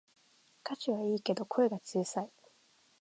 [0.65, 2.31] 歌詞はいいけど声が小さい